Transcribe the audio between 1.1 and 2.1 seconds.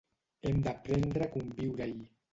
a conviure-hi.